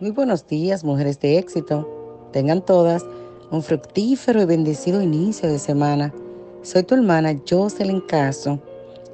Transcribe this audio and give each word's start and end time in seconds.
Muy 0.00 0.10
buenos 0.10 0.48
días, 0.48 0.82
mujeres 0.82 1.20
de 1.20 1.38
éxito. 1.38 1.88
Tengan 2.32 2.64
todas 2.64 3.06
un 3.52 3.62
fructífero 3.62 4.42
y 4.42 4.44
bendecido 4.44 5.00
inicio 5.00 5.48
de 5.48 5.60
semana. 5.60 6.12
Soy 6.62 6.82
tu 6.82 6.96
hermana 6.96 7.40
Jocelyn 7.48 8.00
Caso 8.00 8.58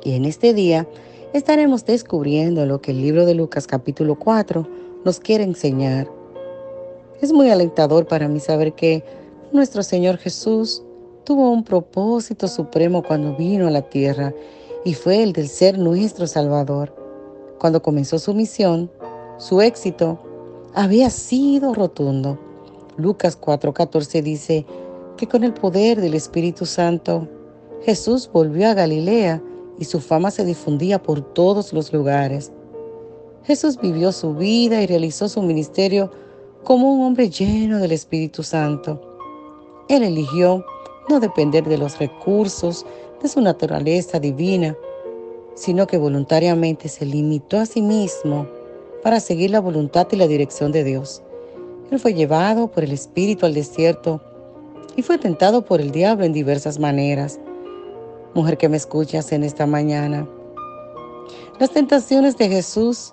y 0.02 0.14
en 0.14 0.24
este 0.24 0.54
día 0.54 0.88
estaremos 1.34 1.84
descubriendo 1.84 2.64
lo 2.64 2.80
que 2.80 2.92
el 2.92 3.02
libro 3.02 3.26
de 3.26 3.34
Lucas 3.34 3.66
capítulo 3.66 4.18
4 4.18 4.66
nos 5.04 5.20
quiere 5.20 5.44
enseñar. 5.44 6.10
Es 7.20 7.30
muy 7.30 7.50
alentador 7.50 8.06
para 8.06 8.26
mí 8.26 8.40
saber 8.40 8.72
que 8.72 9.04
nuestro 9.52 9.82
Señor 9.82 10.16
Jesús 10.16 10.82
tuvo 11.24 11.50
un 11.50 11.62
propósito 11.62 12.48
supremo 12.48 13.02
cuando 13.02 13.36
vino 13.36 13.68
a 13.68 13.70
la 13.70 13.82
tierra 13.82 14.32
y 14.86 14.94
fue 14.94 15.22
el 15.22 15.34
del 15.34 15.48
ser 15.48 15.76
nuestro 15.76 16.26
Salvador. 16.26 16.96
Cuando 17.58 17.82
comenzó 17.82 18.18
su 18.18 18.32
misión, 18.32 18.90
su 19.36 19.60
éxito 19.60 20.18
había 20.74 21.10
sido 21.10 21.74
rotundo. 21.74 22.38
Lucas 22.96 23.38
4:14 23.38 24.22
dice 24.22 24.66
que 25.16 25.26
con 25.26 25.44
el 25.44 25.52
poder 25.52 26.00
del 26.00 26.14
Espíritu 26.14 26.66
Santo, 26.66 27.28
Jesús 27.82 28.30
volvió 28.32 28.68
a 28.68 28.74
Galilea 28.74 29.42
y 29.78 29.84
su 29.84 30.00
fama 30.00 30.30
se 30.30 30.44
difundía 30.44 31.02
por 31.02 31.22
todos 31.22 31.72
los 31.72 31.92
lugares. 31.92 32.52
Jesús 33.44 33.78
vivió 33.80 34.12
su 34.12 34.34
vida 34.34 34.82
y 34.82 34.86
realizó 34.86 35.28
su 35.28 35.42
ministerio 35.42 36.10
como 36.62 36.92
un 36.92 37.06
hombre 37.06 37.30
lleno 37.30 37.78
del 37.78 37.92
Espíritu 37.92 38.42
Santo. 38.42 39.00
Él 39.88 40.02
eligió 40.02 40.64
no 41.08 41.18
depender 41.20 41.64
de 41.64 41.78
los 41.78 41.98
recursos 41.98 42.84
de 43.22 43.28
su 43.28 43.40
naturaleza 43.40 44.20
divina, 44.20 44.76
sino 45.54 45.86
que 45.86 45.98
voluntariamente 45.98 46.88
se 46.88 47.06
limitó 47.06 47.58
a 47.58 47.66
sí 47.66 47.82
mismo 47.82 48.46
para 49.02 49.20
seguir 49.20 49.50
la 49.50 49.60
voluntad 49.60 50.06
y 50.10 50.16
la 50.16 50.26
dirección 50.26 50.72
de 50.72 50.84
Dios. 50.84 51.22
Él 51.90 51.98
fue 51.98 52.14
llevado 52.14 52.70
por 52.70 52.84
el 52.84 52.92
Espíritu 52.92 53.46
al 53.46 53.54
desierto 53.54 54.20
y 54.96 55.02
fue 55.02 55.18
tentado 55.18 55.64
por 55.64 55.80
el 55.80 55.90
diablo 55.90 56.24
en 56.24 56.32
diversas 56.32 56.78
maneras. 56.78 57.40
Mujer 58.34 58.58
que 58.58 58.68
me 58.68 58.76
escuchas 58.76 59.32
en 59.32 59.42
esta 59.42 59.66
mañana, 59.66 60.28
las 61.58 61.70
tentaciones 61.70 62.38
de 62.38 62.48
Jesús 62.48 63.12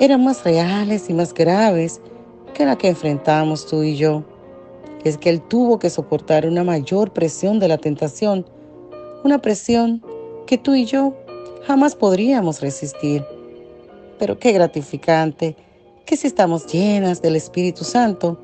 eran 0.00 0.24
más 0.24 0.42
reales 0.42 1.08
y 1.08 1.14
más 1.14 1.32
graves 1.34 2.00
que 2.54 2.64
la 2.64 2.76
que 2.76 2.88
enfrentamos 2.88 3.66
tú 3.66 3.82
y 3.82 3.96
yo. 3.96 4.24
Es 5.04 5.16
que 5.16 5.30
Él 5.30 5.40
tuvo 5.40 5.78
que 5.78 5.90
soportar 5.90 6.46
una 6.46 6.64
mayor 6.64 7.12
presión 7.12 7.60
de 7.60 7.68
la 7.68 7.78
tentación, 7.78 8.46
una 9.22 9.38
presión 9.38 10.02
que 10.46 10.58
tú 10.58 10.74
y 10.74 10.86
yo 10.86 11.14
jamás 11.66 11.94
podríamos 11.94 12.60
resistir. 12.60 13.24
Pero 14.18 14.38
qué 14.38 14.52
gratificante 14.52 15.56
que 16.04 16.16
si 16.16 16.26
estamos 16.26 16.66
llenas 16.66 17.22
del 17.22 17.36
Espíritu 17.36 17.84
Santo, 17.84 18.38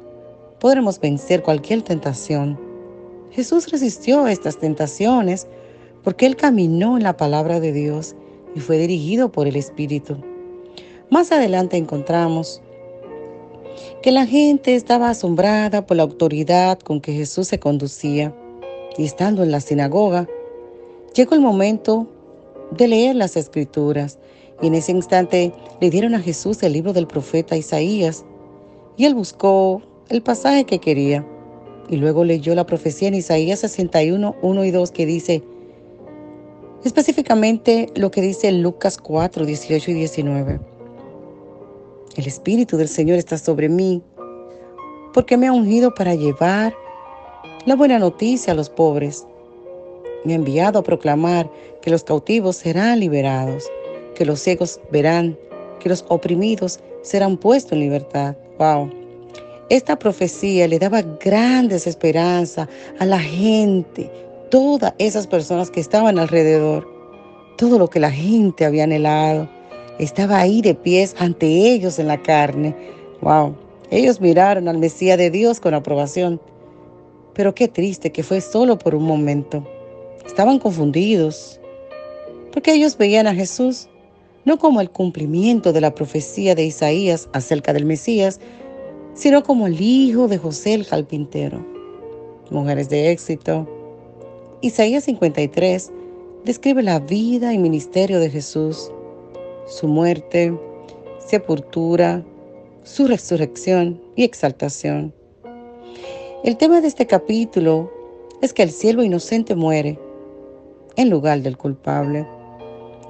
podremos 0.60 1.00
vencer 1.00 1.42
cualquier 1.42 1.82
tentación. 1.82 2.58
Jesús 3.30 3.70
resistió 3.70 4.26
estas 4.28 4.58
tentaciones 4.58 5.46
porque 6.02 6.26
Él 6.26 6.36
caminó 6.36 6.96
en 6.96 7.02
la 7.02 7.16
palabra 7.16 7.58
de 7.60 7.72
Dios 7.72 8.14
y 8.54 8.60
fue 8.60 8.78
dirigido 8.78 9.32
por 9.32 9.48
el 9.48 9.56
Espíritu. 9.56 10.18
Más 11.10 11.32
adelante 11.32 11.76
encontramos 11.76 12.62
que 14.02 14.12
la 14.12 14.26
gente 14.26 14.74
estaba 14.74 15.10
asombrada 15.10 15.86
por 15.86 15.96
la 15.96 16.02
autoridad 16.02 16.78
con 16.78 17.00
que 17.00 17.12
Jesús 17.12 17.48
se 17.48 17.58
conducía. 17.58 18.34
Y 18.96 19.04
estando 19.04 19.42
en 19.42 19.50
la 19.50 19.60
sinagoga, 19.60 20.28
llegó 21.14 21.34
el 21.34 21.40
momento 21.40 22.06
de 22.70 22.88
leer 22.88 23.16
las 23.16 23.36
escrituras 23.36 24.18
y 24.62 24.66
en 24.68 24.74
ese 24.74 24.92
instante 24.92 25.52
le 25.80 25.90
dieron 25.90 26.14
a 26.14 26.20
Jesús 26.20 26.62
el 26.62 26.72
libro 26.72 26.92
del 26.92 27.06
profeta 27.06 27.56
Isaías 27.56 28.24
y 28.96 29.04
él 29.04 29.14
buscó 29.14 29.82
el 30.08 30.22
pasaje 30.22 30.64
que 30.64 30.78
quería. 30.78 31.26
Y 31.88 31.96
luego 31.96 32.24
leyó 32.24 32.54
la 32.54 32.64
profecía 32.64 33.08
en 33.08 33.14
Isaías 33.14 33.60
61, 33.60 34.36
1 34.40 34.64
y 34.64 34.70
2 34.70 34.90
que 34.90 35.06
dice 35.06 35.42
específicamente 36.84 37.88
lo 37.94 38.10
que 38.10 38.20
dice 38.20 38.52
Lucas 38.52 38.98
4, 38.98 39.44
18 39.44 39.90
y 39.90 39.94
19. 39.94 40.60
El 42.16 42.26
Espíritu 42.26 42.76
del 42.76 42.88
Señor 42.88 43.18
está 43.18 43.38
sobre 43.38 43.68
mí 43.68 44.02
porque 45.12 45.36
me 45.36 45.46
ha 45.46 45.52
ungido 45.52 45.94
para 45.94 46.14
llevar 46.14 46.74
la 47.66 47.76
buena 47.76 47.98
noticia 47.98 48.52
a 48.52 48.56
los 48.56 48.70
pobres. 48.70 49.26
Me 50.24 50.32
ha 50.32 50.36
enviado 50.36 50.78
a 50.78 50.82
proclamar 50.82 51.50
que 51.82 51.90
los 51.90 52.04
cautivos 52.04 52.56
serán 52.56 53.00
liberados 53.00 53.64
que 54.14 54.24
los 54.24 54.40
ciegos 54.40 54.80
verán, 54.90 55.36
que 55.80 55.88
los 55.88 56.04
oprimidos 56.08 56.80
serán 57.02 57.36
puestos 57.36 57.72
en 57.72 57.80
libertad. 57.80 58.36
Wow. 58.58 58.90
Esta 59.70 59.98
profecía 59.98 60.68
le 60.68 60.78
daba 60.78 61.02
grandes 61.02 61.86
esperanzas 61.86 62.68
a 62.98 63.04
la 63.04 63.18
gente, 63.18 64.10
todas 64.50 64.94
esas 64.98 65.26
personas 65.26 65.70
que 65.70 65.80
estaban 65.80 66.18
alrededor. 66.18 66.86
Todo 67.56 67.78
lo 67.78 67.88
que 67.88 68.00
la 68.00 68.10
gente 68.10 68.64
había 68.64 68.84
anhelado 68.84 69.48
estaba 69.98 70.40
ahí 70.40 70.60
de 70.60 70.74
pies 70.74 71.14
ante 71.18 71.46
ellos 71.46 71.98
en 71.98 72.08
la 72.08 72.20
carne. 72.20 72.74
Wow. 73.20 73.56
Ellos 73.90 74.20
miraron 74.20 74.68
al 74.68 74.78
Mesías 74.78 75.18
de 75.18 75.30
Dios 75.30 75.60
con 75.60 75.72
aprobación. 75.72 76.40
Pero 77.32 77.54
qué 77.54 77.68
triste 77.68 78.12
que 78.12 78.22
fue 78.22 78.40
solo 78.40 78.78
por 78.78 78.94
un 78.94 79.04
momento. 79.04 79.66
Estaban 80.26 80.58
confundidos, 80.58 81.60
porque 82.52 82.72
ellos 82.72 82.96
veían 82.96 83.26
a 83.26 83.34
Jesús 83.34 83.88
no 84.44 84.58
como 84.58 84.80
el 84.80 84.90
cumplimiento 84.90 85.72
de 85.72 85.80
la 85.80 85.94
profecía 85.94 86.54
de 86.54 86.64
Isaías 86.64 87.28
acerca 87.32 87.72
del 87.72 87.84
Mesías, 87.84 88.40
sino 89.14 89.42
como 89.42 89.66
el 89.66 89.80
hijo 89.80 90.28
de 90.28 90.38
José 90.38 90.74
el 90.74 90.86
carpintero. 90.86 91.64
Mujeres 92.50 92.88
de 92.88 93.10
éxito. 93.10 93.66
Isaías 94.60 95.04
53 95.04 95.90
describe 96.44 96.82
la 96.82 97.00
vida 97.00 97.52
y 97.52 97.58
ministerio 97.58 98.20
de 98.20 98.30
Jesús, 98.30 98.90
su 99.66 99.88
muerte, 99.88 100.58
sepultura, 101.18 102.22
su 102.82 103.06
resurrección 103.06 104.00
y 104.14 104.24
exaltación. 104.24 105.14
El 106.44 106.58
tema 106.58 106.82
de 106.82 106.88
este 106.88 107.06
capítulo 107.06 107.90
es 108.42 108.52
que 108.52 108.62
el 108.62 108.70
siervo 108.70 109.02
inocente 109.02 109.54
muere 109.54 109.98
en 110.96 111.08
lugar 111.08 111.40
del 111.40 111.56
culpable. 111.56 112.26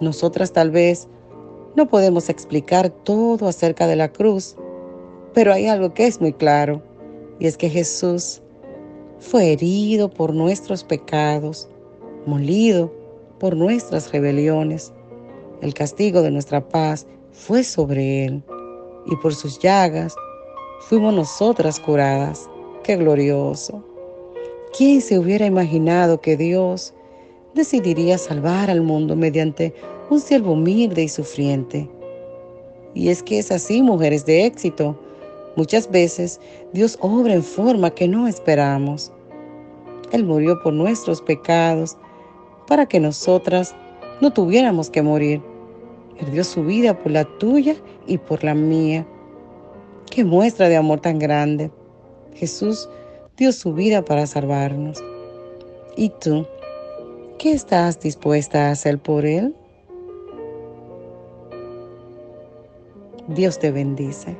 Nosotras 0.00 0.52
tal 0.52 0.70
vez 0.70 1.08
no 1.76 1.88
podemos 1.88 2.28
explicar 2.28 2.90
todo 2.90 3.48
acerca 3.48 3.86
de 3.86 3.96
la 3.96 4.12
cruz, 4.12 4.56
pero 5.32 5.52
hay 5.52 5.66
algo 5.66 5.92
que 5.92 6.06
es 6.06 6.20
muy 6.20 6.32
claro, 6.32 6.82
y 7.38 7.46
es 7.46 7.56
que 7.56 7.68
Jesús 7.68 8.42
fue 9.18 9.52
herido 9.52 10.08
por 10.08 10.34
nuestros 10.34 10.84
pecados, 10.84 11.68
molido 12.26 12.92
por 13.40 13.56
nuestras 13.56 14.12
rebeliones. 14.12 14.92
El 15.60 15.74
castigo 15.74 16.22
de 16.22 16.30
nuestra 16.30 16.66
paz 16.68 17.06
fue 17.32 17.64
sobre 17.64 18.26
él, 18.26 18.42
y 19.06 19.16
por 19.16 19.34
sus 19.34 19.58
llagas 19.58 20.14
fuimos 20.80 21.12
nosotras 21.14 21.80
curadas. 21.80 22.48
¡Qué 22.84 22.96
glorioso! 22.96 23.84
¿Quién 24.76 25.00
se 25.00 25.18
hubiera 25.18 25.46
imaginado 25.46 26.20
que 26.20 26.36
Dios 26.36 26.94
decidiría 27.54 28.18
salvar 28.18 28.70
al 28.70 28.82
mundo 28.82 29.16
mediante 29.16 29.74
un 30.10 30.20
siervo 30.20 30.52
humilde 30.52 31.02
y 31.02 31.08
sufriente. 31.08 31.88
Y 32.94 33.08
es 33.08 33.22
que 33.22 33.38
es 33.38 33.50
así, 33.50 33.82
mujeres 33.82 34.24
de 34.26 34.46
éxito. 34.46 34.98
Muchas 35.56 35.90
veces 35.90 36.40
Dios 36.72 36.98
obra 37.00 37.34
en 37.34 37.42
forma 37.42 37.90
que 37.90 38.08
no 38.08 38.26
esperamos. 38.26 39.12
Él 40.12 40.24
murió 40.24 40.60
por 40.62 40.72
nuestros 40.72 41.20
pecados 41.22 41.96
para 42.66 42.86
que 42.86 43.00
nosotras 43.00 43.74
no 44.20 44.32
tuviéramos 44.32 44.90
que 44.90 45.02
morir. 45.02 45.42
Él 46.18 46.30
dio 46.32 46.44
su 46.44 46.64
vida 46.64 46.96
por 46.98 47.12
la 47.12 47.24
tuya 47.38 47.76
y 48.06 48.18
por 48.18 48.44
la 48.44 48.54
mía. 48.54 49.06
Qué 50.10 50.24
muestra 50.24 50.68
de 50.68 50.76
amor 50.76 51.00
tan 51.00 51.18
grande. 51.18 51.70
Jesús 52.34 52.88
dio 53.36 53.52
su 53.52 53.72
vida 53.72 54.04
para 54.04 54.26
salvarnos. 54.26 55.02
¿Y 55.96 56.10
tú? 56.10 56.46
¿Qué 57.38 57.52
estás 57.52 58.00
dispuesta 58.00 58.68
a 58.68 58.70
hacer 58.70 58.98
por 58.98 59.26
Él? 59.26 59.54
Dios 63.28 63.58
te 63.58 63.70
bendice. 63.70 64.36